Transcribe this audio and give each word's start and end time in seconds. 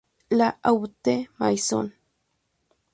La 0.31 0.57
Haute-Maison 0.65 1.91